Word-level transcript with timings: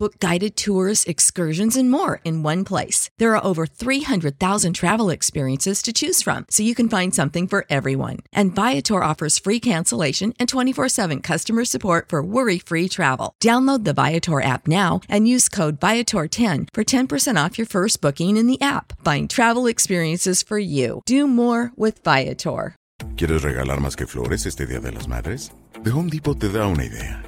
Book 0.00 0.20
guided 0.20 0.56
tours, 0.56 1.02
excursions, 1.06 1.76
and 1.76 1.90
more 1.90 2.20
in 2.24 2.44
one 2.44 2.64
place. 2.64 3.10
There 3.18 3.34
are 3.34 3.44
over 3.44 3.66
300,000 3.66 4.72
travel 4.74 5.10
experiences 5.10 5.82
to 5.82 5.92
choose 5.92 6.22
from, 6.22 6.46
so 6.50 6.62
you 6.62 6.76
can 6.76 6.88
find 6.88 7.12
something 7.12 7.48
for 7.48 7.66
everyone. 7.68 8.18
And 8.32 8.54
Viator 8.54 9.02
offers 9.02 9.40
free 9.40 9.58
cancellation 9.58 10.34
and 10.38 10.48
24 10.48 10.88
7 10.88 11.20
customer 11.20 11.64
support 11.64 12.10
for 12.10 12.22
worry 12.22 12.60
free 12.60 12.88
travel. 12.88 13.34
Download 13.42 13.82
the 13.82 13.92
Viator 13.92 14.40
app 14.40 14.68
now 14.68 15.00
and 15.08 15.26
use 15.26 15.48
code 15.48 15.80
Viator10 15.80 16.68
for 16.72 16.84
10% 16.84 17.46
off 17.46 17.58
your 17.58 17.66
first 17.66 18.00
booking 18.00 18.36
in 18.36 18.46
the 18.46 18.60
app. 18.60 18.92
Find 19.04 19.28
travel 19.28 19.66
experiences 19.66 20.44
for 20.44 20.60
you. 20.60 21.02
Do 21.06 21.26
more 21.26 21.72
with 21.74 22.04
Viator. 22.04 22.76
¿Quieres 23.16 23.42
regalar 23.42 23.80
más 23.80 23.96
que 23.96 24.06
flores 24.06 24.46
este 24.46 24.64
Día 24.64 24.80
de 24.80 24.92
las 24.92 25.08
Madres? 25.08 25.50
The 25.82 25.90
Home 25.90 26.08
Depot 26.08 26.38
te 26.38 26.48
da 26.48 26.68
una 26.68 26.84
idea. 26.84 27.27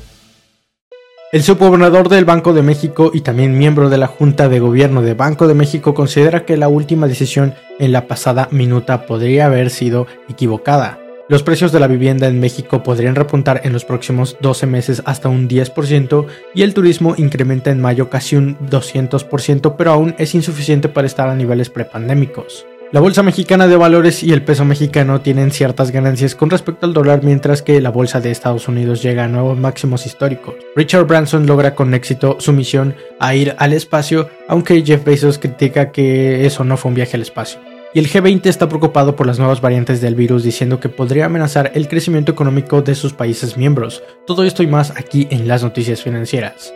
El 1.31 1.43
subgobernador 1.43 2.09
del 2.09 2.25
Banco 2.25 2.51
de 2.51 2.61
México 2.61 3.09
y 3.13 3.21
también 3.21 3.57
miembro 3.57 3.89
de 3.89 3.97
la 3.97 4.07
Junta 4.07 4.49
de 4.49 4.59
Gobierno 4.59 5.01
de 5.01 5.13
Banco 5.13 5.47
de 5.47 5.53
México 5.53 5.93
considera 5.93 6.43
que 6.43 6.57
la 6.57 6.67
última 6.67 7.07
decisión 7.07 7.55
en 7.79 7.93
la 7.93 8.05
pasada 8.05 8.49
minuta 8.51 9.05
podría 9.05 9.45
haber 9.45 9.69
sido 9.69 10.07
equivocada. 10.27 10.99
Los 11.29 11.41
precios 11.41 11.71
de 11.71 11.79
la 11.79 11.87
vivienda 11.87 12.27
en 12.27 12.41
México 12.41 12.83
podrían 12.83 13.15
repuntar 13.15 13.61
en 13.63 13.71
los 13.71 13.85
próximos 13.85 14.35
12 14.41 14.65
meses 14.65 15.03
hasta 15.05 15.29
un 15.29 15.47
10% 15.47 16.25
y 16.53 16.63
el 16.63 16.73
turismo 16.73 17.15
incrementa 17.17 17.71
en 17.71 17.79
mayo 17.79 18.09
casi 18.09 18.35
un 18.35 18.57
200%, 18.69 19.75
pero 19.77 19.91
aún 19.91 20.15
es 20.17 20.35
insuficiente 20.35 20.89
para 20.89 21.07
estar 21.07 21.29
a 21.29 21.35
niveles 21.35 21.69
prepandémicos. 21.69 22.65
La 22.91 22.99
Bolsa 22.99 23.23
Mexicana 23.23 23.69
de 23.69 23.77
Valores 23.77 24.21
y 24.21 24.33
el 24.33 24.43
peso 24.43 24.65
mexicano 24.65 25.21
tienen 25.21 25.51
ciertas 25.51 25.91
ganancias 25.91 26.35
con 26.35 26.49
respecto 26.49 26.85
al 26.85 26.93
dólar 26.93 27.23
mientras 27.23 27.61
que 27.61 27.79
la 27.79 27.89
Bolsa 27.89 28.19
de 28.19 28.31
Estados 28.31 28.67
Unidos 28.67 29.01
llega 29.01 29.23
a 29.23 29.29
nuevos 29.29 29.57
máximos 29.57 30.05
históricos. 30.05 30.55
Richard 30.75 31.05
Branson 31.05 31.47
logra 31.47 31.73
con 31.73 31.93
éxito 31.93 32.35
su 32.41 32.51
misión 32.51 32.93
a 33.17 33.33
ir 33.33 33.55
al 33.59 33.71
espacio, 33.71 34.29
aunque 34.49 34.83
Jeff 34.85 35.05
Bezos 35.05 35.39
critica 35.39 35.93
que 35.93 36.45
eso 36.45 36.65
no 36.65 36.75
fue 36.75 36.89
un 36.89 36.95
viaje 36.95 37.15
al 37.15 37.21
espacio. 37.21 37.61
Y 37.93 37.99
el 37.99 38.09
G20 38.09 38.47
está 38.47 38.67
preocupado 38.67 39.15
por 39.15 39.25
las 39.25 39.39
nuevas 39.39 39.61
variantes 39.61 40.01
del 40.01 40.15
virus 40.15 40.43
diciendo 40.43 40.81
que 40.81 40.89
podría 40.89 41.27
amenazar 41.27 41.71
el 41.73 41.87
crecimiento 41.87 42.33
económico 42.33 42.81
de 42.81 42.95
sus 42.95 43.13
países 43.13 43.55
miembros. 43.55 44.03
Todo 44.27 44.43
esto 44.43 44.63
y 44.63 44.67
más 44.67 44.91
aquí 44.97 45.29
en 45.31 45.47
las 45.47 45.63
noticias 45.63 46.03
financieras. 46.03 46.73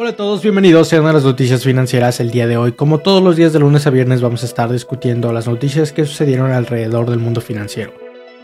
Hola 0.00 0.10
a 0.10 0.16
todos, 0.16 0.42
bienvenidos 0.42 0.92
a 0.92 1.00
las 1.00 1.24
noticias 1.24 1.64
financieras 1.64 2.20
el 2.20 2.30
día 2.30 2.46
de 2.46 2.56
hoy. 2.56 2.70
Como 2.70 2.98
todos 2.98 3.20
los 3.20 3.34
días 3.34 3.52
de 3.52 3.58
lunes 3.58 3.84
a 3.84 3.90
viernes 3.90 4.20
vamos 4.20 4.44
a 4.44 4.46
estar 4.46 4.70
discutiendo 4.70 5.32
las 5.32 5.48
noticias 5.48 5.90
que 5.90 6.04
sucedieron 6.04 6.52
alrededor 6.52 7.10
del 7.10 7.18
mundo 7.18 7.40
financiero. 7.40 7.92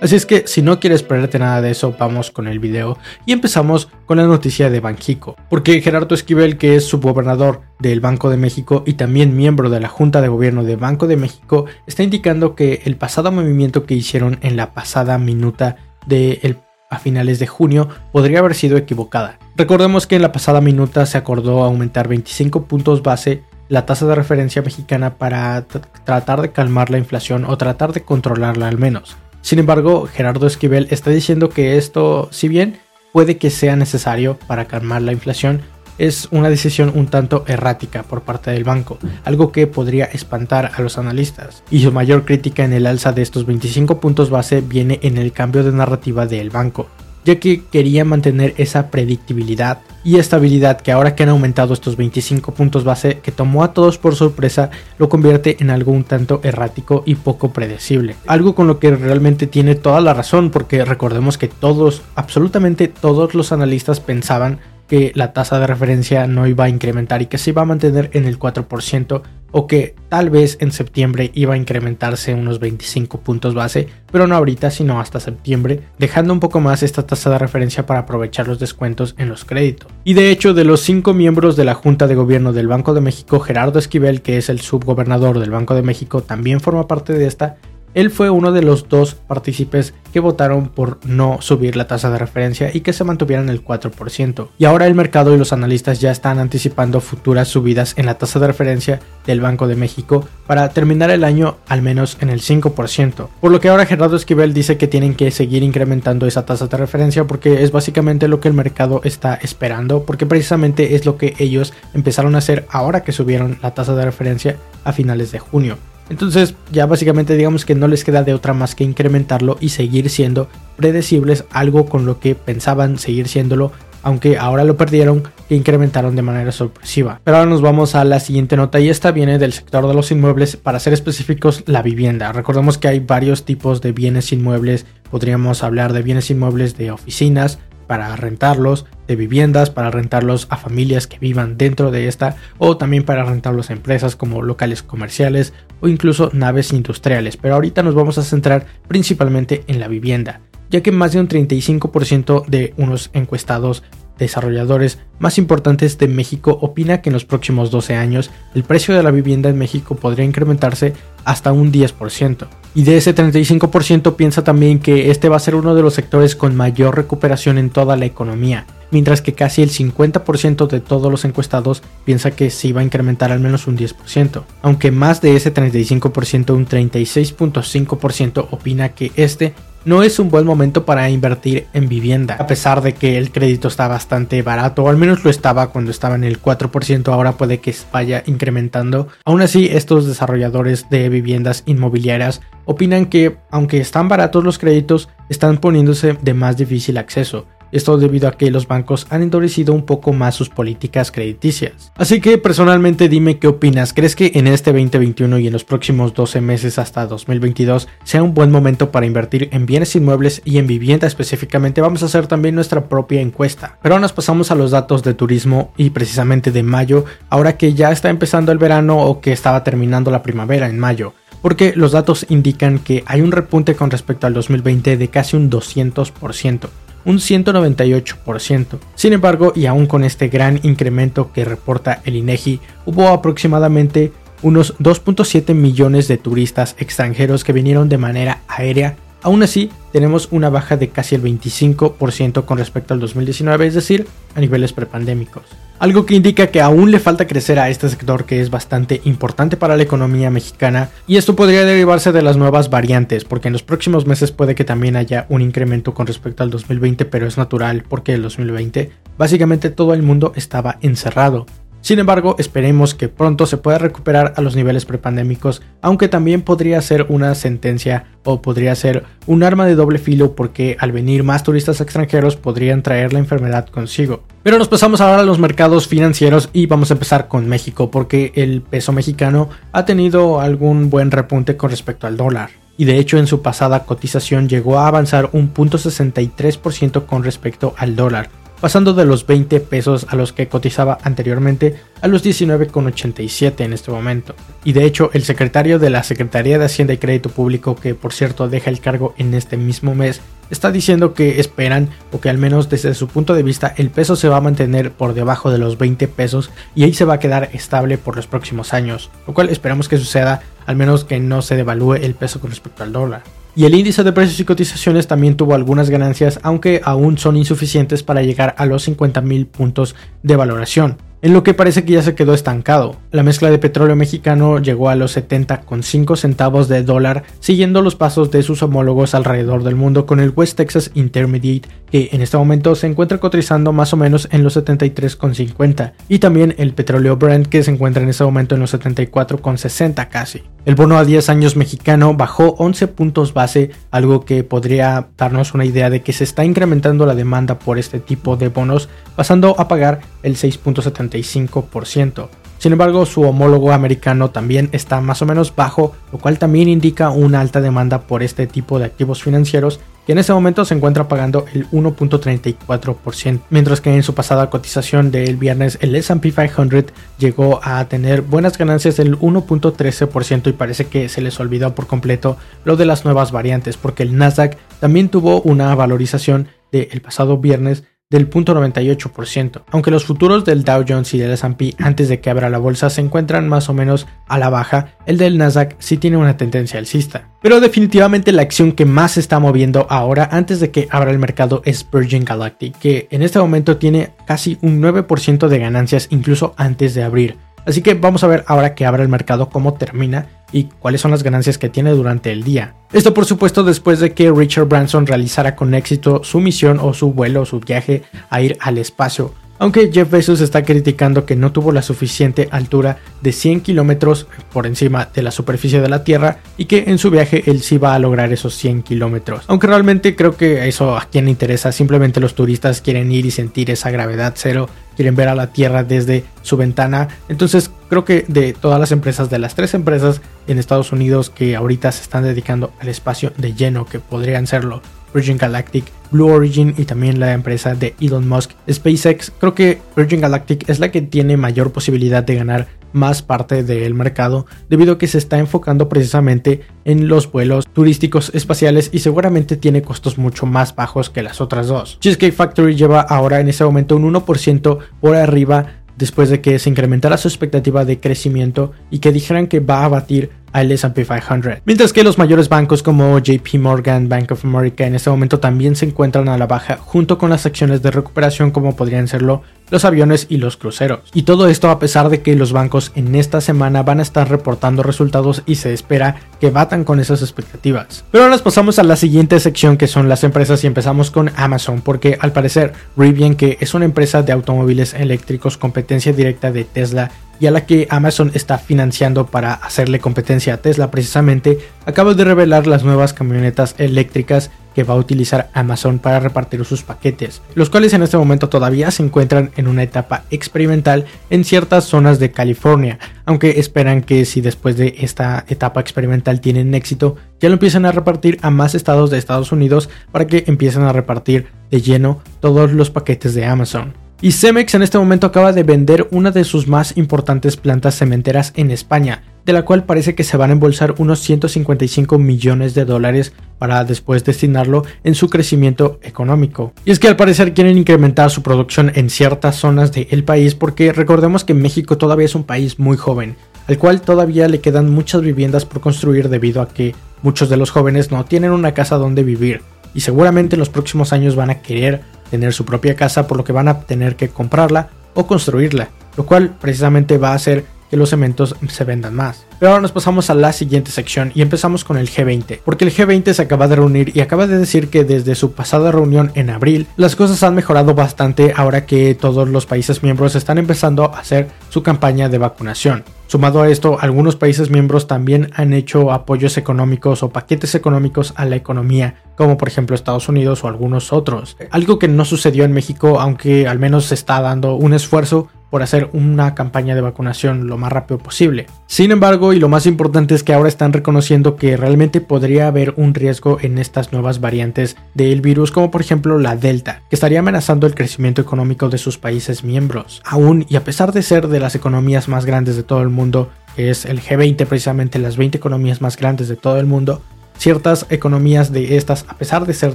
Así 0.00 0.16
es 0.16 0.26
que 0.26 0.48
si 0.48 0.62
no 0.62 0.80
quieres 0.80 1.04
perderte 1.04 1.38
nada 1.38 1.60
de 1.60 1.70
eso, 1.70 1.94
vamos 1.96 2.32
con 2.32 2.48
el 2.48 2.58
video 2.58 2.98
y 3.24 3.30
empezamos 3.30 3.88
con 4.04 4.16
la 4.16 4.26
noticia 4.26 4.68
de 4.68 4.80
Banjico. 4.80 5.36
Porque 5.48 5.80
Gerardo 5.80 6.16
Esquivel, 6.16 6.58
que 6.58 6.74
es 6.74 6.86
subgobernador 6.86 7.60
del 7.78 8.00
Banco 8.00 8.30
de 8.30 8.36
México 8.36 8.82
y 8.84 8.94
también 8.94 9.36
miembro 9.36 9.70
de 9.70 9.78
la 9.78 9.88
Junta 9.88 10.20
de 10.20 10.26
Gobierno 10.26 10.64
de 10.64 10.74
Banco 10.74 11.06
de 11.06 11.16
México, 11.16 11.66
está 11.86 12.02
indicando 12.02 12.56
que 12.56 12.82
el 12.84 12.96
pasado 12.96 13.30
movimiento 13.30 13.86
que 13.86 13.94
hicieron 13.94 14.40
en 14.42 14.56
la 14.56 14.74
pasada 14.74 15.18
minuta 15.18 15.76
del 16.04 16.58
a 16.90 16.98
finales 16.98 17.38
de 17.38 17.46
junio 17.46 17.88
podría 18.10 18.40
haber 18.40 18.56
sido 18.56 18.76
equivocada. 18.76 19.38
Recordemos 19.56 20.08
que 20.08 20.16
en 20.16 20.22
la 20.22 20.32
pasada 20.32 20.60
minuta 20.60 21.06
se 21.06 21.16
acordó 21.16 21.62
aumentar 21.62 22.08
25 22.08 22.64
puntos 22.64 23.04
base 23.04 23.44
la 23.68 23.86
tasa 23.86 24.04
de 24.04 24.16
referencia 24.16 24.62
mexicana 24.62 25.14
para 25.16 25.64
tratar 26.04 26.42
de 26.42 26.50
calmar 26.50 26.90
la 26.90 26.98
inflación 26.98 27.44
o 27.44 27.56
tratar 27.56 27.92
de 27.92 28.02
controlarla 28.02 28.66
al 28.66 28.78
menos. 28.78 29.16
Sin 29.42 29.60
embargo, 29.60 30.08
Gerardo 30.12 30.48
Esquivel 30.48 30.88
está 30.90 31.10
diciendo 31.10 31.50
que 31.50 31.76
esto, 31.76 32.28
si 32.32 32.48
bien 32.48 32.78
puede 33.12 33.36
que 33.36 33.50
sea 33.50 33.76
necesario 33.76 34.38
para 34.48 34.64
calmar 34.64 35.02
la 35.02 35.12
inflación, 35.12 35.62
es 35.98 36.26
una 36.32 36.50
decisión 36.50 36.90
un 36.92 37.06
tanto 37.06 37.44
errática 37.46 38.02
por 38.02 38.22
parte 38.22 38.50
del 38.50 38.64
banco, 38.64 38.98
algo 39.24 39.52
que 39.52 39.68
podría 39.68 40.06
espantar 40.06 40.72
a 40.74 40.82
los 40.82 40.98
analistas. 40.98 41.62
Y 41.70 41.80
su 41.82 41.92
mayor 41.92 42.24
crítica 42.24 42.64
en 42.64 42.72
el 42.72 42.86
alza 42.86 43.12
de 43.12 43.22
estos 43.22 43.46
25 43.46 44.00
puntos 44.00 44.30
base 44.30 44.60
viene 44.62 44.98
en 45.02 45.16
el 45.16 45.30
cambio 45.30 45.62
de 45.62 45.70
narrativa 45.70 46.26
del 46.26 46.50
banco, 46.50 46.88
ya 47.24 47.36
que 47.36 47.62
quería 47.64 48.04
mantener 48.04 48.54
esa 48.58 48.90
predictibilidad 48.90 49.80
y 50.04 50.18
estabilidad 50.18 50.80
que 50.80 50.92
ahora 50.92 51.14
que 51.14 51.22
han 51.22 51.30
aumentado 51.30 51.72
estos 51.72 51.96
25 51.96 52.52
puntos 52.52 52.84
base 52.84 53.20
que 53.20 53.32
tomó 53.32 53.64
a 53.64 53.72
todos 53.72 53.98
por 53.98 54.14
sorpresa 54.14 54.70
lo 54.98 55.08
convierte 55.08 55.56
en 55.60 55.70
algo 55.70 55.92
un 55.92 56.04
tanto 56.04 56.40
errático 56.42 57.02
y 57.06 57.14
poco 57.14 57.52
predecible. 57.52 58.14
Algo 58.26 58.54
con 58.54 58.66
lo 58.66 58.78
que 58.78 58.90
realmente 58.90 59.46
tiene 59.46 59.74
toda 59.74 60.00
la 60.00 60.14
razón 60.14 60.50
porque 60.50 60.84
recordemos 60.84 61.38
que 61.38 61.48
todos, 61.48 62.02
absolutamente 62.14 62.88
todos 62.88 63.34
los 63.34 63.52
analistas 63.52 64.00
pensaban 64.00 64.60
que 64.86 65.12
la 65.14 65.32
tasa 65.32 65.58
de 65.58 65.66
referencia 65.66 66.26
no 66.26 66.46
iba 66.46 66.64
a 66.64 66.68
incrementar 66.68 67.22
y 67.22 67.26
que 67.26 67.38
se 67.38 67.50
iba 67.50 67.62
a 67.62 67.66
mantener 67.66 68.10
en 68.12 68.26
el 68.26 68.38
4% 68.38 69.22
o 69.56 69.68
que 69.68 69.94
tal 70.08 70.30
vez 70.30 70.58
en 70.60 70.72
septiembre 70.72 71.30
iba 71.32 71.54
a 71.54 71.56
incrementarse 71.56 72.34
unos 72.34 72.58
25 72.58 73.20
puntos 73.20 73.54
base, 73.54 73.86
pero 74.10 74.26
no 74.26 74.34
ahorita 74.34 74.68
sino 74.72 75.00
hasta 75.00 75.20
septiembre, 75.20 75.80
dejando 75.96 76.32
un 76.32 76.40
poco 76.40 76.58
más 76.58 76.82
esta 76.82 77.06
tasa 77.06 77.30
de 77.30 77.38
referencia 77.38 77.86
para 77.86 78.00
aprovechar 78.00 78.48
los 78.48 78.58
descuentos 78.58 79.14
en 79.16 79.28
los 79.28 79.44
créditos. 79.44 79.92
Y 80.02 80.14
de 80.14 80.32
hecho, 80.32 80.54
de 80.54 80.64
los 80.64 80.80
cinco 80.80 81.14
miembros 81.14 81.54
de 81.54 81.64
la 81.64 81.74
Junta 81.74 82.08
de 82.08 82.16
Gobierno 82.16 82.52
del 82.52 82.66
Banco 82.66 82.94
de 82.94 83.00
México, 83.00 83.38
Gerardo 83.38 83.78
Esquivel, 83.78 84.22
que 84.22 84.38
es 84.38 84.48
el 84.48 84.60
subgobernador 84.60 85.38
del 85.38 85.52
Banco 85.52 85.76
de 85.76 85.82
México, 85.82 86.20
también 86.20 86.58
forma 86.58 86.88
parte 86.88 87.12
de 87.12 87.26
esta 87.26 87.56
él 87.94 88.10
fue 88.10 88.30
uno 88.30 88.52
de 88.52 88.62
los 88.62 88.88
dos 88.88 89.14
partícipes 89.14 89.94
que 90.12 90.20
votaron 90.20 90.68
por 90.68 90.98
no 91.06 91.38
subir 91.40 91.76
la 91.76 91.86
tasa 91.86 92.10
de 92.10 92.18
referencia 92.18 92.70
y 92.72 92.80
que 92.80 92.92
se 92.92 93.04
mantuvieran 93.04 93.48
el 93.48 93.64
4%. 93.64 94.48
Y 94.58 94.64
ahora 94.64 94.86
el 94.86 94.94
mercado 94.94 95.34
y 95.34 95.38
los 95.38 95.52
analistas 95.52 96.00
ya 96.00 96.10
están 96.10 96.38
anticipando 96.38 97.00
futuras 97.00 97.48
subidas 97.48 97.94
en 97.96 98.06
la 98.06 98.18
tasa 98.18 98.38
de 98.38 98.46
referencia 98.46 99.00
del 99.26 99.40
Banco 99.40 99.66
de 99.66 99.76
México 99.76 100.28
para 100.46 100.68
terminar 100.70 101.10
el 101.10 101.24
año 101.24 101.56
al 101.68 101.82
menos 101.82 102.16
en 102.20 102.30
el 102.30 102.40
5%. 102.40 103.28
Por 103.40 103.50
lo 103.50 103.60
que 103.60 103.68
ahora 103.68 103.86
Gerardo 103.86 104.16
Esquivel 104.16 104.54
dice 104.54 104.76
que 104.76 104.88
tienen 104.88 105.14
que 105.14 105.30
seguir 105.30 105.62
incrementando 105.62 106.26
esa 106.26 106.46
tasa 106.46 106.66
de 106.66 106.76
referencia 106.76 107.24
porque 107.24 107.62
es 107.62 107.72
básicamente 107.72 108.28
lo 108.28 108.40
que 108.40 108.48
el 108.48 108.54
mercado 108.54 109.00
está 109.04 109.34
esperando, 109.34 110.04
porque 110.04 110.26
precisamente 110.26 110.94
es 110.94 111.06
lo 111.06 111.16
que 111.16 111.34
ellos 111.38 111.72
empezaron 111.92 112.34
a 112.34 112.38
hacer 112.38 112.66
ahora 112.70 113.02
que 113.02 113.12
subieron 113.12 113.58
la 113.62 113.74
tasa 113.74 113.94
de 113.94 114.04
referencia 114.04 114.56
a 114.84 114.92
finales 114.92 115.32
de 115.32 115.38
junio. 115.38 115.78
Entonces 116.08 116.54
ya 116.70 116.86
básicamente 116.86 117.36
digamos 117.36 117.64
que 117.64 117.74
no 117.74 117.88
les 117.88 118.04
queda 118.04 118.22
de 118.22 118.34
otra 118.34 118.52
más 118.52 118.74
que 118.74 118.84
incrementarlo 118.84 119.56
y 119.60 119.70
seguir 119.70 120.10
siendo 120.10 120.48
predecibles, 120.76 121.44
algo 121.50 121.86
con 121.86 122.06
lo 122.06 122.20
que 122.20 122.34
pensaban 122.34 122.98
seguir 122.98 123.28
siéndolo, 123.28 123.72
aunque 124.02 124.36
ahora 124.36 124.64
lo 124.64 124.76
perdieron 124.76 125.22
e 125.48 125.54
incrementaron 125.54 126.14
de 126.14 126.22
manera 126.22 126.52
sorpresiva. 126.52 127.20
Pero 127.24 127.38
ahora 127.38 127.48
nos 127.48 127.62
vamos 127.62 127.94
a 127.94 128.04
la 128.04 128.20
siguiente 128.20 128.56
nota 128.56 128.78
y 128.80 128.90
esta 128.90 129.12
viene 129.12 129.38
del 129.38 129.54
sector 129.54 129.88
de 129.88 129.94
los 129.94 130.10
inmuebles, 130.10 130.56
para 130.56 130.78
ser 130.78 130.92
específicos 130.92 131.64
la 131.66 131.82
vivienda. 131.82 132.30
Recordemos 132.32 132.76
que 132.76 132.88
hay 132.88 133.00
varios 133.00 133.44
tipos 133.44 133.80
de 133.80 133.92
bienes 133.92 134.30
inmuebles, 134.32 134.84
podríamos 135.10 135.62
hablar 135.62 135.94
de 135.94 136.02
bienes 136.02 136.30
inmuebles 136.30 136.76
de 136.76 136.90
oficinas, 136.90 137.58
para 137.86 138.14
rentarlos, 138.16 138.86
de 139.06 139.16
viviendas, 139.16 139.70
para 139.70 139.90
rentarlos 139.90 140.46
a 140.50 140.56
familias 140.56 141.06
que 141.06 141.18
vivan 141.18 141.56
dentro 141.58 141.90
de 141.90 142.08
esta, 142.08 142.36
o 142.58 142.76
también 142.76 143.04
para 143.04 143.24
rentarlos 143.24 143.70
a 143.70 143.74
empresas 143.74 144.16
como 144.16 144.42
locales 144.42 144.82
comerciales 144.82 145.52
o 145.84 145.88
incluso 145.88 146.30
naves 146.32 146.72
industriales. 146.72 147.36
Pero 147.36 147.54
ahorita 147.54 147.82
nos 147.82 147.94
vamos 147.94 148.16
a 148.16 148.22
centrar 148.22 148.66
principalmente 148.88 149.64
en 149.66 149.80
la 149.80 149.88
vivienda, 149.88 150.40
ya 150.74 150.82
que 150.82 150.90
más 150.90 151.12
de 151.12 151.20
un 151.20 151.28
35% 151.28 152.46
de 152.46 152.74
unos 152.76 153.10
encuestados 153.12 153.84
desarrolladores 154.18 154.98
más 155.20 155.38
importantes 155.38 155.98
de 155.98 156.08
México 156.08 156.58
opina 156.62 157.00
que 157.00 157.10
en 157.10 157.14
los 157.14 157.24
próximos 157.24 157.70
12 157.70 157.94
años 157.94 158.32
el 158.56 158.64
precio 158.64 158.92
de 158.92 159.04
la 159.04 159.12
vivienda 159.12 159.48
en 159.48 159.56
México 159.56 159.94
podría 159.94 160.24
incrementarse 160.24 160.92
hasta 161.24 161.52
un 161.52 161.70
10%. 161.70 162.48
Y 162.74 162.82
de 162.82 162.96
ese 162.96 163.14
35% 163.14 164.16
piensa 164.16 164.42
también 164.42 164.80
que 164.80 165.12
este 165.12 165.28
va 165.28 165.36
a 165.36 165.40
ser 165.40 165.54
uno 165.54 165.76
de 165.76 165.82
los 165.82 165.94
sectores 165.94 166.34
con 166.34 166.56
mayor 166.56 166.96
recuperación 166.96 167.56
en 167.56 167.70
toda 167.70 167.96
la 167.96 168.06
economía, 168.06 168.66
mientras 168.90 169.22
que 169.22 169.32
casi 169.32 169.62
el 169.62 169.70
50% 169.70 170.66
de 170.66 170.80
todos 170.80 171.08
los 171.08 171.24
encuestados 171.24 171.84
piensa 172.04 172.32
que 172.32 172.50
se 172.50 172.66
iba 172.66 172.80
a 172.80 172.84
incrementar 172.84 173.30
al 173.30 173.38
menos 173.38 173.68
un 173.68 173.78
10%, 173.78 174.42
aunque 174.62 174.90
más 174.90 175.20
de 175.20 175.36
ese 175.36 175.54
35%, 175.54 176.50
un 176.52 176.66
36.5% 176.66 178.48
opina 178.50 178.88
que 178.88 179.12
este 179.14 179.54
no 179.84 180.02
es 180.02 180.18
un 180.18 180.30
buen 180.30 180.46
momento 180.46 180.84
para 180.84 181.10
invertir 181.10 181.66
en 181.72 181.88
vivienda, 181.88 182.36
a 182.38 182.46
pesar 182.46 182.80
de 182.82 182.94
que 182.94 183.18
el 183.18 183.30
crédito 183.30 183.68
está 183.68 183.88
bastante 183.88 184.42
barato, 184.42 184.84
o 184.84 184.88
al 184.88 184.96
menos 184.96 185.24
lo 185.24 185.30
estaba 185.30 185.68
cuando 185.70 185.90
estaba 185.90 186.14
en 186.14 186.24
el 186.24 186.40
4%, 186.40 187.12
ahora 187.12 187.32
puede 187.32 187.60
que 187.60 187.74
vaya 187.92 188.22
incrementando. 188.26 189.08
Aún 189.24 189.42
así, 189.42 189.68
estos 189.70 190.06
desarrolladores 190.06 190.88
de 190.90 191.08
viviendas 191.08 191.62
inmobiliarias 191.66 192.40
opinan 192.64 193.06
que, 193.06 193.36
aunque 193.50 193.80
están 193.80 194.08
baratos 194.08 194.44
los 194.44 194.58
créditos, 194.58 195.08
están 195.28 195.58
poniéndose 195.58 196.18
de 196.20 196.34
más 196.34 196.56
difícil 196.56 196.98
acceso. 196.98 197.46
Esto 197.74 197.98
debido 197.98 198.28
a 198.28 198.36
que 198.36 198.52
los 198.52 198.68
bancos 198.68 199.08
han 199.10 199.22
endurecido 199.22 199.74
un 199.74 199.84
poco 199.84 200.12
más 200.12 200.36
sus 200.36 200.48
políticas 200.48 201.10
crediticias. 201.10 201.90
Así 201.96 202.20
que 202.20 202.38
personalmente 202.38 203.08
dime 203.08 203.40
qué 203.40 203.48
opinas. 203.48 203.92
¿Crees 203.92 204.14
que 204.14 204.30
en 204.36 204.46
este 204.46 204.72
2021 204.72 205.40
y 205.40 205.48
en 205.48 205.52
los 205.52 205.64
próximos 205.64 206.14
12 206.14 206.40
meses 206.40 206.78
hasta 206.78 207.04
2022 207.06 207.88
sea 208.04 208.22
un 208.22 208.32
buen 208.32 208.52
momento 208.52 208.92
para 208.92 209.06
invertir 209.06 209.48
en 209.50 209.66
bienes 209.66 209.96
inmuebles 209.96 210.40
y 210.44 210.58
en 210.58 210.68
vivienda 210.68 211.08
específicamente? 211.08 211.80
Vamos 211.80 212.04
a 212.04 212.06
hacer 212.06 212.28
también 212.28 212.54
nuestra 212.54 212.88
propia 212.88 213.20
encuesta. 213.20 213.76
Pero 213.82 213.98
nos 213.98 214.12
pasamos 214.12 214.52
a 214.52 214.54
los 214.54 214.70
datos 214.70 215.02
de 215.02 215.14
turismo 215.14 215.72
y 215.76 215.90
precisamente 215.90 216.52
de 216.52 216.62
mayo, 216.62 217.04
ahora 217.28 217.56
que 217.56 217.74
ya 217.74 217.90
está 217.90 218.08
empezando 218.08 218.52
el 218.52 218.58
verano 218.58 218.98
o 219.00 219.20
que 219.20 219.32
estaba 219.32 219.64
terminando 219.64 220.12
la 220.12 220.22
primavera 220.22 220.68
en 220.68 220.78
mayo 220.78 221.12
porque 221.42 221.74
los 221.76 221.92
datos 221.92 222.24
indican 222.30 222.78
que 222.78 223.04
hay 223.04 223.20
un 223.20 223.30
repunte 223.30 223.74
con 223.74 223.90
respecto 223.90 224.26
al 224.26 224.32
2020 224.32 224.96
de 224.96 225.08
casi 225.08 225.36
un 225.36 225.50
200% 225.50 226.68
un 227.04 227.18
198%. 227.18 228.78
Sin 228.94 229.12
embargo, 229.12 229.52
y 229.54 229.66
aún 229.66 229.86
con 229.86 230.04
este 230.04 230.28
gran 230.28 230.60
incremento 230.62 231.32
que 231.32 231.44
reporta 231.44 232.00
el 232.04 232.16
INEGI, 232.16 232.60
hubo 232.86 233.08
aproximadamente 233.08 234.12
unos 234.42 234.76
2.7 234.78 235.54
millones 235.54 236.06
de 236.08 236.18
turistas 236.18 236.76
extranjeros 236.78 237.44
que 237.44 237.52
vinieron 237.52 237.88
de 237.88 237.98
manera 237.98 238.40
aérea. 238.46 238.96
Aún 239.24 239.42
así, 239.42 239.70
tenemos 239.90 240.28
una 240.32 240.50
baja 240.50 240.76
de 240.76 240.90
casi 240.90 241.14
el 241.14 241.22
25% 241.22 242.44
con 242.44 242.58
respecto 242.58 242.92
al 242.92 243.00
2019, 243.00 243.66
es 243.66 243.72
decir, 243.72 244.06
a 244.34 244.40
niveles 244.40 244.74
prepandémicos. 244.74 245.44
Algo 245.78 246.04
que 246.04 246.14
indica 246.14 246.48
que 246.48 246.60
aún 246.60 246.90
le 246.90 246.98
falta 246.98 247.26
crecer 247.26 247.58
a 247.58 247.70
este 247.70 247.88
sector 247.88 248.26
que 248.26 248.42
es 248.42 248.50
bastante 248.50 249.00
importante 249.04 249.56
para 249.56 249.78
la 249.78 249.82
economía 249.82 250.30
mexicana 250.30 250.90
y 251.06 251.16
esto 251.16 251.34
podría 251.34 251.64
derivarse 251.64 252.12
de 252.12 252.20
las 252.20 252.36
nuevas 252.36 252.68
variantes 252.68 253.24
porque 253.24 253.48
en 253.48 253.52
los 253.52 253.62
próximos 253.62 254.06
meses 254.06 254.30
puede 254.30 254.54
que 254.54 254.64
también 254.64 254.94
haya 254.94 255.24
un 255.30 255.40
incremento 255.40 255.94
con 255.94 256.06
respecto 256.06 256.42
al 256.42 256.50
2020 256.50 257.06
pero 257.06 257.26
es 257.26 257.38
natural 257.38 257.82
porque 257.88 258.12
el 258.12 258.22
2020 258.22 258.92
básicamente 259.18 259.70
todo 259.70 259.94
el 259.94 260.02
mundo 260.02 260.32
estaba 260.36 260.78
encerrado 260.80 261.46
sin 261.84 261.98
embargo, 261.98 262.34
esperemos 262.38 262.94
que 262.94 263.10
pronto 263.10 263.44
se 263.44 263.58
pueda 263.58 263.76
recuperar 263.76 264.32
a 264.36 264.40
los 264.40 264.56
niveles 264.56 264.86
prepandémicos, 264.86 265.60
aunque 265.82 266.08
también 266.08 266.40
podría 266.40 266.80
ser 266.80 267.04
una 267.10 267.34
sentencia 267.34 268.06
o 268.24 268.40
podría 268.40 268.74
ser 268.74 269.04
un 269.26 269.42
arma 269.42 269.66
de 269.66 269.74
doble 269.74 269.98
filo 269.98 270.34
porque 270.34 270.78
al 270.80 270.92
venir 270.92 271.24
más 271.24 271.42
turistas 271.42 271.82
extranjeros 271.82 272.36
podrían 272.36 272.82
traer 272.82 273.12
la 273.12 273.18
enfermedad 273.18 273.68
consigo. 273.68 274.22
Pero 274.42 274.56
nos 274.56 274.68
pasamos 274.68 275.02
ahora 275.02 275.20
a 275.20 275.24
los 275.24 275.38
mercados 275.38 275.86
financieros 275.86 276.48
y 276.54 276.64
vamos 276.64 276.90
a 276.90 276.94
empezar 276.94 277.28
con 277.28 277.46
México 277.50 277.90
porque 277.90 278.32
el 278.34 278.62
peso 278.62 278.92
mexicano 278.92 279.50
ha 279.72 279.84
tenido 279.84 280.40
algún 280.40 280.88
buen 280.88 281.10
repunte 281.10 281.58
con 281.58 281.68
respecto 281.68 282.06
al 282.06 282.16
dólar 282.16 282.48
y 282.78 282.86
de 282.86 282.96
hecho 282.96 283.18
en 283.18 283.26
su 283.26 283.42
pasada 283.42 283.84
cotización 283.84 284.48
llegó 284.48 284.78
a 284.78 284.88
avanzar 284.88 285.28
un 285.34 285.48
punto 285.48 285.76
63% 285.76 287.04
con 287.04 287.24
respecto 287.24 287.74
al 287.76 287.94
dólar, 287.94 288.30
pasando 288.60 288.94
de 288.94 289.04
los 289.04 289.26
20 289.26 289.60
pesos 289.60 290.06
a 290.08 290.16
los 290.16 290.32
que 290.32 290.48
cotizaba 290.48 290.98
anteriormente 291.02 291.80
a 292.00 292.08
los 292.08 292.24
19,87 292.24 293.60
en 293.60 293.72
este 293.72 293.90
momento. 293.90 294.34
Y 294.64 294.72
de 294.72 294.84
hecho, 294.84 295.10
el 295.12 295.24
secretario 295.24 295.78
de 295.78 295.90
la 295.90 296.02
Secretaría 296.02 296.58
de 296.58 296.66
Hacienda 296.66 296.94
y 296.94 296.98
Crédito 296.98 297.28
Público, 297.28 297.76
que 297.76 297.94
por 297.94 298.12
cierto 298.12 298.48
deja 298.48 298.70
el 298.70 298.80
cargo 298.80 299.14
en 299.18 299.34
este 299.34 299.56
mismo 299.56 299.94
mes, 299.94 300.20
está 300.50 300.70
diciendo 300.70 301.14
que 301.14 301.40
esperan, 301.40 301.90
o 302.12 302.20
que 302.20 302.30
al 302.30 302.38
menos 302.38 302.68
desde 302.68 302.94
su 302.94 303.08
punto 303.08 303.34
de 303.34 303.42
vista, 303.42 303.74
el 303.76 303.90
peso 303.90 304.16
se 304.16 304.28
va 304.28 304.38
a 304.38 304.42
mantener 304.42 304.92
por 304.92 305.14
debajo 305.14 305.50
de 305.50 305.58
los 305.58 305.78
20 305.78 306.08
pesos 306.08 306.50
y 306.74 306.84
ahí 306.84 306.94
se 306.94 307.04
va 307.04 307.14
a 307.14 307.18
quedar 307.18 307.50
estable 307.52 307.98
por 307.98 308.16
los 308.16 308.26
próximos 308.26 308.72
años, 308.72 309.10
lo 309.26 309.34
cual 309.34 309.48
esperamos 309.48 309.88
que 309.88 309.98
suceda, 309.98 310.42
al 310.66 310.76
menos 310.76 311.04
que 311.04 311.20
no 311.20 311.42
se 311.42 311.56
devalúe 311.56 311.94
el 311.94 312.14
peso 312.14 312.40
con 312.40 312.50
respecto 312.50 312.82
al 312.82 312.92
dólar 312.92 313.22
y 313.56 313.64
el 313.64 313.74
índice 313.74 314.04
de 314.04 314.12
precios 314.12 314.40
y 314.40 314.44
cotizaciones 314.44 315.06
también 315.06 315.36
tuvo 315.36 315.54
algunas 315.54 315.90
ganancias, 315.90 316.40
aunque 316.42 316.80
aún 316.84 317.18
son 317.18 317.36
insuficientes 317.36 318.02
para 318.02 318.22
llegar 318.22 318.54
a 318.58 318.66
los 318.66 318.88
50.000 318.88 319.46
puntos 319.46 319.94
de 320.22 320.36
valoración 320.36 320.96
en 321.24 321.32
lo 321.32 321.42
que 321.42 321.54
parece 321.54 321.84
que 321.84 321.94
ya 321.94 322.02
se 322.02 322.14
quedó 322.14 322.34
estancado. 322.34 322.96
La 323.10 323.22
mezcla 323.22 323.50
de 323.50 323.58
petróleo 323.58 323.96
mexicano 323.96 324.58
llegó 324.58 324.90
a 324.90 324.94
los 324.94 325.16
70,5 325.16 326.16
centavos 326.16 326.68
de 326.68 326.82
dólar, 326.82 327.22
siguiendo 327.40 327.80
los 327.80 327.96
pasos 327.96 328.30
de 328.30 328.42
sus 328.42 328.62
homólogos 328.62 329.14
alrededor 329.14 329.64
del 329.64 329.74
mundo 329.74 330.04
con 330.04 330.20
el 330.20 330.34
West 330.36 330.58
Texas 330.58 330.90
Intermediate, 330.92 331.66
que 331.90 332.10
en 332.12 332.20
este 332.20 332.36
momento 332.36 332.74
se 332.74 332.88
encuentra 332.88 333.16
cotizando 333.20 333.72
más 333.72 333.94
o 333.94 333.96
menos 333.96 334.28
en 334.32 334.44
los 334.44 334.54
73,50, 334.58 335.92
y 336.10 336.18
también 336.18 336.54
el 336.58 336.74
petróleo 336.74 337.16
Brent, 337.16 337.46
que 337.46 337.62
se 337.62 337.70
encuentra 337.70 338.02
en 338.02 338.10
este 338.10 338.24
momento 338.24 338.54
en 338.54 338.60
los 338.60 338.74
74,60 338.74 340.06
casi. 340.10 340.42
El 340.64 340.76
bono 340.76 340.96
a 340.96 341.04
10 341.04 341.28
años 341.28 341.56
mexicano 341.56 342.14
bajó 342.14 342.54
11 342.56 342.88
puntos 342.88 343.34
base, 343.34 343.70
algo 343.90 344.24
que 344.24 344.44
podría 344.44 345.08
darnos 345.18 345.52
una 345.52 345.66
idea 345.66 345.90
de 345.90 346.00
que 346.00 346.14
se 346.14 346.24
está 346.24 346.42
incrementando 346.42 347.04
la 347.04 347.14
demanda 347.14 347.58
por 347.58 347.78
este 347.78 348.00
tipo 348.00 348.36
de 348.36 348.48
bonos, 348.48 348.88
pasando 349.14 349.56
a 349.58 349.68
pagar 349.68 350.00
el 350.22 350.36
6.75%. 350.36 352.28
Sin 352.58 352.72
embargo, 352.72 353.04
su 353.06 353.22
homólogo 353.22 353.72
americano 353.72 354.30
también 354.30 354.68
está 354.72 355.00
más 355.00 355.20
o 355.22 355.26
menos 355.26 355.54
bajo, 355.54 355.94
lo 356.12 356.18
cual 356.18 356.38
también 356.38 356.68
indica 356.68 357.10
una 357.10 357.40
alta 357.40 357.60
demanda 357.60 358.02
por 358.02 358.22
este 358.22 358.46
tipo 358.46 358.78
de 358.78 358.86
activos 358.86 359.22
financieros 359.22 359.80
que 360.06 360.12
en 360.12 360.18
este 360.18 360.32
momento 360.32 360.64
se 360.64 360.74
encuentra 360.74 361.08
pagando 361.08 361.46
el 361.54 361.68
1.34%, 361.70 363.40
mientras 363.50 363.80
que 363.80 363.94
en 363.94 364.02
su 364.02 364.14
pasada 364.14 364.50
cotización 364.50 365.10
del 365.10 365.36
viernes 365.36 365.78
el 365.80 365.94
S&P 365.94 366.30
500 366.32 366.92
llegó 367.18 367.60
a 367.62 367.84
tener 367.86 368.22
buenas 368.22 368.58
ganancias 368.58 368.96
del 368.96 369.18
1.13% 369.18 370.48
y 370.48 370.52
parece 370.52 370.86
que 370.86 371.08
se 371.08 371.22
les 371.22 371.40
olvidó 371.40 371.74
por 371.74 371.86
completo 371.86 372.36
lo 372.64 372.76
de 372.76 372.86
las 372.86 373.04
nuevas 373.04 373.32
variantes, 373.32 373.76
porque 373.76 374.02
el 374.02 374.16
Nasdaq 374.16 374.56
también 374.80 375.08
tuvo 375.08 375.40
una 375.42 375.74
valorización 375.74 376.48
del 376.70 377.00
pasado 377.00 377.38
viernes 377.38 377.84
del 378.10 378.30
0.98%, 378.30 379.62
aunque 379.70 379.90
los 379.90 380.04
futuros 380.04 380.44
del 380.44 380.62
Dow 380.62 380.84
Jones 380.86 381.14
y 381.14 381.18
del 381.18 381.32
S&P 381.32 381.74
antes 381.78 382.08
de 382.08 382.20
que 382.20 382.30
abra 382.30 382.50
la 382.50 382.58
bolsa 382.58 382.90
se 382.90 383.00
encuentran 383.00 383.48
más 383.48 383.68
o 383.68 383.74
menos 383.74 384.06
a 384.28 384.38
la 384.38 384.50
baja, 384.50 384.94
el 385.06 385.16
del 385.16 385.38
Nasdaq 385.38 385.76
sí 385.78 385.96
tiene 385.96 386.16
una 386.16 386.36
tendencia 386.36 386.78
alcista. 386.78 387.28
Pero 387.42 387.60
definitivamente 387.60 388.32
la 388.32 388.42
acción 388.42 388.72
que 388.72 388.84
más 388.84 389.12
se 389.12 389.20
está 389.20 389.38
moviendo 389.38 389.86
ahora 389.90 390.28
antes 390.30 390.60
de 390.60 390.70
que 390.70 390.86
abra 390.90 391.10
el 391.10 391.18
mercado 391.18 391.62
es 391.64 391.86
Virgin 391.90 392.24
Galactic, 392.24 392.78
que 392.78 393.08
en 393.10 393.22
este 393.22 393.38
momento 393.38 393.78
tiene 393.78 394.10
casi 394.26 394.58
un 394.62 394.80
9% 394.82 395.48
de 395.48 395.58
ganancias 395.58 396.08
incluso 396.10 396.54
antes 396.56 396.94
de 396.94 397.02
abrir. 397.02 397.36
Así 397.66 397.82
que 397.82 397.94
vamos 397.94 398.24
a 398.24 398.26
ver 398.26 398.44
ahora 398.46 398.74
que 398.74 398.86
abra 398.86 399.02
el 399.02 399.08
mercado 399.08 399.48
cómo 399.48 399.74
termina 399.74 400.26
y 400.52 400.64
cuáles 400.64 401.00
son 401.00 401.10
las 401.10 401.22
ganancias 401.22 401.58
que 401.58 401.68
tiene 401.68 401.90
durante 401.90 402.30
el 402.30 402.44
día. 402.44 402.74
Esto 402.92 403.14
por 403.14 403.24
supuesto 403.24 403.64
después 403.64 404.00
de 404.00 404.12
que 404.12 404.30
Richard 404.30 404.66
Branson 404.66 405.06
realizara 405.06 405.56
con 405.56 405.74
éxito 405.74 406.22
su 406.22 406.40
misión 406.40 406.78
o 406.80 406.94
su 406.94 407.12
vuelo 407.12 407.42
o 407.42 407.46
su 407.46 407.60
viaje 407.60 408.02
a 408.30 408.40
ir 408.40 408.56
al 408.60 408.78
espacio 408.78 409.34
aunque 409.58 409.90
Jeff 409.92 410.10
Bezos 410.10 410.40
está 410.40 410.62
criticando 410.62 411.24
que 411.24 411.36
no 411.36 411.52
tuvo 411.52 411.72
la 411.72 411.82
suficiente 411.82 412.48
altura 412.50 412.98
de 413.22 413.32
100 413.32 413.60
kilómetros 413.60 414.26
por 414.52 414.66
encima 414.66 415.08
de 415.14 415.22
la 415.22 415.30
superficie 415.30 415.80
de 415.80 415.88
la 415.88 416.04
Tierra 416.04 416.38
y 416.56 416.66
que 416.66 416.84
en 416.86 416.98
su 416.98 417.10
viaje 417.10 417.44
él 417.46 417.62
sí 417.62 417.78
va 417.78 417.94
a 417.94 417.98
lograr 417.98 418.32
esos 418.32 418.54
100 418.54 418.82
kilómetros. 418.82 419.44
Aunque 419.46 419.66
realmente 419.66 420.16
creo 420.16 420.36
que 420.36 420.66
eso 420.68 420.96
a 420.96 421.04
quien 421.06 421.26
le 421.26 421.30
interesa, 421.30 421.72
simplemente 421.72 422.20
los 422.20 422.34
turistas 422.34 422.80
quieren 422.80 423.12
ir 423.12 423.26
y 423.26 423.30
sentir 423.30 423.70
esa 423.70 423.90
gravedad 423.90 424.34
cero, 424.36 424.68
quieren 424.96 425.16
ver 425.16 425.28
a 425.28 425.34
la 425.34 425.52
Tierra 425.52 425.84
desde 425.84 426.24
su 426.42 426.56
ventana. 426.56 427.08
Entonces 427.28 427.70
creo 427.88 428.04
que 428.04 428.24
de 428.28 428.52
todas 428.52 428.80
las 428.80 428.92
empresas, 428.92 429.30
de 429.30 429.38
las 429.38 429.54
tres 429.54 429.74
empresas 429.74 430.20
en 430.46 430.58
Estados 430.58 430.92
Unidos 430.92 431.30
que 431.30 431.56
ahorita 431.56 431.92
se 431.92 432.02
están 432.02 432.24
dedicando 432.24 432.72
al 432.80 432.88
espacio 432.88 433.32
de 433.36 433.54
lleno, 433.54 433.86
que 433.86 434.00
podrían 434.00 434.46
serlo 434.46 434.82
Virgin 435.14 435.38
Galactic, 435.38 435.84
Blue 436.14 436.28
Origin 436.28 436.74
y 436.78 436.84
también 436.84 437.18
la 437.18 437.32
empresa 437.32 437.74
de 437.74 437.96
Elon 438.00 438.28
Musk, 438.28 438.52
SpaceX. 438.70 439.32
Creo 439.40 439.52
que 439.52 439.80
Virgin 439.96 440.20
Galactic 440.20 440.68
es 440.70 440.78
la 440.78 440.92
que 440.92 441.02
tiene 441.02 441.36
mayor 441.36 441.72
posibilidad 441.72 442.22
de 442.22 442.36
ganar 442.36 442.68
más 442.92 443.22
parte 443.22 443.64
del 443.64 443.94
mercado 443.94 444.46
debido 444.70 444.92
a 444.92 444.98
que 444.98 445.08
se 445.08 445.18
está 445.18 445.40
enfocando 445.40 445.88
precisamente 445.88 446.60
en 446.84 447.08
los 447.08 447.32
vuelos 447.32 447.66
turísticos 447.66 448.30
espaciales 448.32 448.90
y 448.92 449.00
seguramente 449.00 449.56
tiene 449.56 449.82
costos 449.82 450.16
mucho 450.16 450.46
más 450.46 450.76
bajos 450.76 451.10
que 451.10 451.24
las 451.24 451.40
otras 451.40 451.66
dos. 451.66 451.98
Cheesecake 451.98 452.32
Factory 452.32 452.76
lleva 452.76 453.00
ahora 453.00 453.40
en 453.40 453.48
ese 453.48 453.64
momento 453.64 453.96
un 453.96 454.14
1% 454.14 454.78
por 455.00 455.16
arriba 455.16 455.66
después 455.96 456.30
de 456.30 456.40
que 456.40 456.60
se 456.60 456.70
incrementara 456.70 457.16
su 457.16 457.26
expectativa 457.26 457.84
de 457.84 457.98
crecimiento 457.98 458.70
y 458.88 459.00
que 459.00 459.10
dijeran 459.10 459.48
que 459.48 459.58
va 459.58 459.84
a 459.84 459.88
batir 459.88 460.30
al 460.54 460.70
S&P 460.70 461.04
500. 461.04 461.62
Mientras 461.66 461.92
que 461.92 462.04
los 462.04 462.16
mayores 462.16 462.48
bancos 462.48 462.82
como 462.82 463.18
JP 463.18 463.56
Morgan, 463.58 464.08
Bank 464.08 464.30
of 464.30 464.44
America 464.44 464.86
en 464.86 464.94
este 464.94 465.10
momento 465.10 465.40
también 465.40 465.74
se 465.74 465.84
encuentran 465.84 466.28
a 466.28 466.38
la 466.38 466.46
baja 466.46 466.78
junto 466.78 467.18
con 467.18 467.28
las 467.30 467.44
acciones 467.44 467.82
de 467.82 467.90
recuperación 467.90 468.52
como 468.52 468.76
podrían 468.76 469.08
serlo 469.08 469.42
los 469.70 469.84
aviones 469.84 470.26
y 470.28 470.36
los 470.36 470.56
cruceros. 470.56 471.00
Y 471.12 471.22
todo 471.22 471.48
esto 471.48 471.70
a 471.70 471.80
pesar 471.80 472.08
de 472.08 472.22
que 472.22 472.36
los 472.36 472.52
bancos 472.52 472.92
en 472.94 473.16
esta 473.16 473.40
semana 473.40 473.82
van 473.82 473.98
a 473.98 474.02
estar 474.02 474.30
reportando 474.30 474.84
resultados 474.84 475.42
y 475.46 475.56
se 475.56 475.72
espera 475.72 476.16
que 476.38 476.50
batan 476.50 476.84
con 476.84 477.00
esas 477.00 477.22
expectativas. 477.22 478.04
Pero 478.12 478.24
ahora 478.24 478.36
nos 478.36 478.42
pasamos 478.42 478.78
a 478.78 478.84
la 478.84 478.94
siguiente 478.94 479.40
sección 479.40 479.76
que 479.76 479.88
son 479.88 480.08
las 480.08 480.22
empresas 480.22 480.62
y 480.62 480.68
empezamos 480.68 481.10
con 481.10 481.32
Amazon 481.34 481.80
porque 481.80 482.16
al 482.20 482.32
parecer 482.32 482.74
Rivian 482.96 483.34
que 483.34 483.58
es 483.60 483.74
una 483.74 483.86
empresa 483.86 484.22
de 484.22 484.32
automóviles 484.32 484.94
eléctricos 484.94 485.56
competencia 485.56 486.12
directa 486.12 486.52
de 486.52 486.62
Tesla 486.62 487.10
y 487.40 487.46
a 487.46 487.50
la 487.50 487.66
que 487.66 487.86
Amazon 487.90 488.30
está 488.34 488.58
financiando 488.58 489.26
para 489.26 489.54
hacerle 489.54 490.00
competencia 490.00 490.54
a 490.54 490.58
Tesla 490.58 490.90
precisamente, 490.90 491.58
acaba 491.86 492.14
de 492.14 492.24
revelar 492.24 492.66
las 492.66 492.84
nuevas 492.84 493.12
camionetas 493.12 493.74
eléctricas 493.78 494.50
que 494.74 494.82
va 494.82 494.94
a 494.94 494.98
utilizar 494.98 495.50
Amazon 495.54 495.98
para 495.98 496.20
repartir 496.20 496.64
sus 496.64 496.82
paquetes, 496.82 497.40
los 497.54 497.70
cuales 497.70 497.92
en 497.92 498.02
este 498.02 498.16
momento 498.16 498.48
todavía 498.48 498.90
se 498.90 499.02
encuentran 499.02 499.52
en 499.56 499.68
una 499.68 499.84
etapa 499.84 500.24
experimental 500.30 501.06
en 501.30 501.44
ciertas 501.44 501.84
zonas 501.84 502.18
de 502.18 502.32
California, 502.32 502.98
aunque 503.24 503.60
esperan 503.60 504.02
que 504.02 504.24
si 504.24 504.40
después 504.40 504.76
de 504.76 504.96
esta 504.98 505.44
etapa 505.48 505.80
experimental 505.80 506.40
tienen 506.40 506.74
éxito, 506.74 507.16
ya 507.40 507.48
lo 507.48 507.54
empiecen 507.54 507.86
a 507.86 507.92
repartir 507.92 508.38
a 508.42 508.50
más 508.50 508.74
estados 508.74 509.10
de 509.10 509.18
Estados 509.18 509.52
Unidos 509.52 509.88
para 510.10 510.26
que 510.26 510.44
empiecen 510.46 510.82
a 510.82 510.92
repartir 510.92 511.46
de 511.70 511.80
lleno 511.80 512.20
todos 512.40 512.72
los 512.72 512.90
paquetes 512.90 513.34
de 513.34 513.46
Amazon. 513.46 514.03
Y 514.22 514.32
Cemex 514.32 514.74
en 514.74 514.82
este 514.82 514.96
momento 514.96 515.26
acaba 515.26 515.52
de 515.52 515.64
vender 515.64 516.08
una 516.10 516.30
de 516.30 516.44
sus 516.44 516.66
más 516.66 516.96
importantes 516.96 517.56
plantas 517.56 517.96
cementeras 517.96 518.52
en 518.56 518.70
España, 518.70 519.22
de 519.44 519.52
la 519.52 519.64
cual 519.64 519.84
parece 519.84 520.14
que 520.14 520.24
se 520.24 520.36
van 520.36 520.50
a 520.50 520.52
embolsar 520.54 520.94
unos 520.98 521.20
155 521.20 522.18
millones 522.18 522.74
de 522.74 522.84
dólares 522.84 523.34
para 523.58 523.84
después 523.84 524.24
destinarlo 524.24 524.84
en 525.02 525.14
su 525.14 525.28
crecimiento 525.28 525.98
económico. 526.02 526.72
Y 526.84 526.92
es 526.92 526.98
que 526.98 527.08
al 527.08 527.16
parecer 527.16 527.52
quieren 527.52 527.76
incrementar 527.76 528.30
su 528.30 528.42
producción 528.42 528.92
en 528.94 529.10
ciertas 529.10 529.56
zonas 529.56 529.92
del 529.92 530.24
país 530.24 530.54
porque 530.54 530.92
recordemos 530.92 531.44
que 531.44 531.54
México 531.54 531.98
todavía 531.98 532.26
es 532.26 532.34
un 532.34 532.44
país 532.44 532.78
muy 532.78 532.96
joven, 532.96 533.36
al 533.68 533.78
cual 533.78 534.00
todavía 534.00 534.48
le 534.48 534.60
quedan 534.60 534.90
muchas 534.90 535.20
viviendas 535.20 535.66
por 535.66 535.82
construir 535.82 536.28
debido 536.28 536.62
a 536.62 536.68
que 536.68 536.94
muchos 537.22 537.50
de 537.50 537.56
los 537.56 537.70
jóvenes 537.70 538.10
no 538.10 538.24
tienen 538.24 538.52
una 538.52 538.72
casa 538.72 538.96
donde 538.96 539.22
vivir 539.22 539.60
y 539.94 540.00
seguramente 540.00 540.56
en 540.56 540.60
los 540.60 540.68
próximos 540.68 541.12
años 541.12 541.36
van 541.36 541.50
a 541.50 541.60
querer 541.60 542.02
tener 542.30 542.52
su 542.52 542.64
propia 542.64 542.96
casa 542.96 543.26
por 543.26 543.36
lo 543.36 543.44
que 543.44 543.52
van 543.52 543.68
a 543.68 543.80
tener 543.80 544.16
que 544.16 544.28
comprarla 544.28 544.90
o 545.14 545.26
construirla, 545.26 545.88
lo 546.16 546.26
cual 546.26 546.54
precisamente 546.60 547.16
va 547.16 547.30
a 547.30 547.34
hacer 547.34 547.64
que 547.94 547.98
los 547.98 548.10
cementos 548.10 548.56
se 548.66 548.82
vendan 548.82 549.14
más. 549.14 549.46
Pero 549.60 549.70
ahora 549.70 549.82
nos 549.82 549.92
pasamos 549.92 550.28
a 550.28 550.34
la 550.34 550.52
siguiente 550.52 550.90
sección 550.90 551.30
y 551.32 551.42
empezamos 551.42 551.84
con 551.84 551.96
el 551.96 552.10
G20, 552.10 552.58
porque 552.64 552.84
el 552.84 552.92
G20 552.92 553.32
se 553.32 553.42
acaba 553.42 553.68
de 553.68 553.76
reunir 553.76 554.10
y 554.16 554.20
acaba 554.20 554.48
de 554.48 554.58
decir 554.58 554.88
que 554.88 555.04
desde 555.04 555.36
su 555.36 555.52
pasada 555.52 555.92
reunión 555.92 556.32
en 556.34 556.50
abril 556.50 556.88
las 556.96 557.14
cosas 557.14 557.44
han 557.44 557.54
mejorado 557.54 557.94
bastante 557.94 558.52
ahora 558.56 558.84
que 558.84 559.14
todos 559.14 559.48
los 559.48 559.66
países 559.66 560.02
miembros 560.02 560.34
están 560.34 560.58
empezando 560.58 561.04
a 561.04 561.20
hacer 561.20 561.50
su 561.68 561.84
campaña 561.84 562.28
de 562.28 562.38
vacunación. 562.38 563.04
Sumado 563.26 563.62
a 563.62 563.68
esto, 563.68 563.98
algunos 564.00 564.36
países 564.36 564.70
miembros 564.70 565.06
también 565.06 565.50
han 565.54 565.72
hecho 565.72 566.12
apoyos 566.12 566.56
económicos 566.58 567.22
o 567.22 567.30
paquetes 567.30 567.74
económicos 567.74 568.34
a 568.36 568.44
la 568.44 568.56
economía, 568.56 569.22
como 569.36 569.56
por 569.56 569.68
ejemplo 569.68 569.96
Estados 569.96 570.28
Unidos 570.28 570.62
o 570.62 570.68
algunos 570.68 571.12
otros. 571.12 571.56
Algo 571.70 571.98
que 571.98 572.06
no 572.06 572.24
sucedió 572.24 572.64
en 572.64 572.72
México, 572.72 573.20
aunque 573.20 573.66
al 573.66 573.78
menos 573.78 574.06
se 574.06 574.14
está 574.14 574.40
dando 574.40 574.74
un 574.74 574.94
esfuerzo 574.94 575.48
por 575.74 575.82
hacer 575.82 576.08
una 576.12 576.54
campaña 576.54 576.94
de 576.94 577.00
vacunación 577.00 577.66
lo 577.66 577.76
más 577.78 577.90
rápido 577.90 578.18
posible. 578.18 578.68
Sin 578.86 579.10
embargo, 579.10 579.52
y 579.52 579.58
lo 579.58 579.68
más 579.68 579.86
importante 579.86 580.36
es 580.36 580.44
que 580.44 580.54
ahora 580.54 580.68
están 580.68 580.92
reconociendo 580.92 581.56
que 581.56 581.76
realmente 581.76 582.20
podría 582.20 582.68
haber 582.68 582.94
un 582.96 583.12
riesgo 583.12 583.58
en 583.60 583.78
estas 583.78 584.12
nuevas 584.12 584.40
variantes 584.40 584.96
del 585.14 585.40
virus, 585.40 585.72
como 585.72 585.90
por 585.90 586.00
ejemplo 586.00 586.38
la 586.38 586.54
Delta, 586.54 587.02
que 587.10 587.16
estaría 587.16 587.40
amenazando 587.40 587.88
el 587.88 587.96
crecimiento 587.96 588.40
económico 588.40 588.88
de 588.88 588.98
sus 588.98 589.18
países 589.18 589.64
miembros. 589.64 590.22
Aún 590.24 590.64
y 590.68 590.76
a 590.76 590.84
pesar 590.84 591.10
de 591.10 591.24
ser 591.24 591.48
de 591.48 591.58
las 591.58 591.74
economías 591.74 592.28
más 592.28 592.44
grandes 592.44 592.76
de 592.76 592.84
todo 592.84 593.02
el 593.02 593.08
mundo, 593.08 593.50
que 593.74 593.90
es 593.90 594.04
el 594.04 594.22
G20 594.22 594.66
precisamente 594.66 595.18
las 595.18 595.36
20 595.36 595.58
economías 595.58 596.00
más 596.00 596.16
grandes 596.16 596.46
de 596.46 596.54
todo 596.54 596.78
el 596.78 596.86
mundo, 596.86 597.20
Ciertas 597.58 598.06
economías 598.10 598.72
de 598.72 598.96
estas, 598.96 599.24
a 599.28 599.36
pesar 599.36 599.66
de 599.66 599.74
ser 599.74 599.94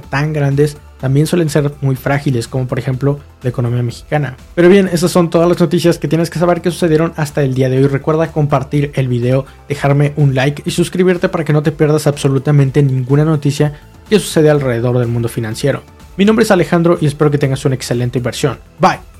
tan 0.00 0.32
grandes, 0.32 0.76
también 1.00 1.26
suelen 1.26 1.48
ser 1.48 1.72
muy 1.80 1.96
frágiles, 1.96 2.48
como 2.48 2.66
por 2.66 2.78
ejemplo 2.78 3.20
la 3.42 3.50
economía 3.50 3.82
mexicana. 3.82 4.36
Pero 4.54 4.68
bien, 4.68 4.88
esas 4.92 5.10
son 5.10 5.30
todas 5.30 5.48
las 5.48 5.60
noticias 5.60 5.98
que 5.98 6.08
tienes 6.08 6.30
que 6.30 6.38
saber 6.38 6.60
que 6.62 6.70
sucedieron 6.70 7.12
hasta 7.16 7.42
el 7.42 7.54
día 7.54 7.68
de 7.68 7.78
hoy. 7.78 7.86
Recuerda 7.86 8.32
compartir 8.32 8.92
el 8.94 9.08
video, 9.08 9.46
dejarme 9.68 10.12
un 10.16 10.34
like 10.34 10.62
y 10.64 10.70
suscribirte 10.70 11.28
para 11.28 11.44
que 11.44 11.52
no 11.52 11.62
te 11.62 11.72
pierdas 11.72 12.06
absolutamente 12.06 12.82
ninguna 12.82 13.24
noticia 13.24 13.72
que 14.08 14.18
sucede 14.18 14.50
alrededor 14.50 14.98
del 14.98 15.08
mundo 15.08 15.28
financiero. 15.28 15.82
Mi 16.16 16.24
nombre 16.24 16.42
es 16.42 16.50
Alejandro 16.50 16.98
y 17.00 17.06
espero 17.06 17.30
que 17.30 17.38
tengas 17.38 17.64
una 17.64 17.76
excelente 17.76 18.18
inversión. 18.18 18.58
Bye. 18.78 19.19